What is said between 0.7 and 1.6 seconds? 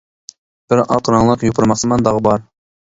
بىر ئاق رەڭلىك